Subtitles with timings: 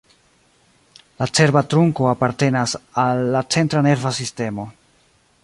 [1.19, 4.69] La cerba trunko apartenas al la centra nerva sistemo.